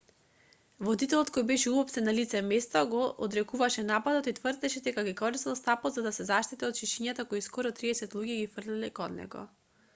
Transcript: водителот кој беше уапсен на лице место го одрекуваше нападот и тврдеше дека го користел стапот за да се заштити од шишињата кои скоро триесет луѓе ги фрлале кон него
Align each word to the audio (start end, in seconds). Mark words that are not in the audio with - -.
водителот 0.85 1.27
кој 1.33 1.43
беше 1.51 1.73
уапсен 1.79 2.07
на 2.09 2.15
лице 2.19 2.39
место 2.53 2.81
го 2.93 3.01
одрекуваше 3.27 3.85
нападот 3.91 4.31
и 4.31 4.35
тврдеше 4.39 4.83
дека 4.89 5.05
го 5.09 5.15
користел 5.21 5.57
стапот 5.61 5.97
за 6.01 6.07
да 6.09 6.15
се 6.17 6.27
заштити 6.33 6.67
од 6.71 6.81
шишињата 6.83 7.27
кои 7.35 7.47
скоро 7.51 7.73
триесет 7.81 8.17
луѓе 8.21 8.39
ги 8.43 8.53
фрлале 8.57 8.91
кон 9.03 9.19
него 9.21 9.49